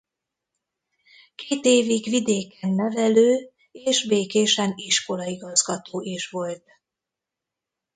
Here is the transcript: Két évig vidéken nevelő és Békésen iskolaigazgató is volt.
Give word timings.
Két 1.35 1.65
évig 1.65 2.09
vidéken 2.09 2.69
nevelő 2.71 3.51
és 3.71 4.07
Békésen 4.07 4.73
iskolaigazgató 4.75 6.01
is 6.01 6.29
volt. 6.29 6.63